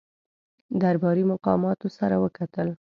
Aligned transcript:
درباري 0.81 1.23
مقاماتو 1.31 1.87
سره 1.97 2.15
وکتل. 2.23 2.67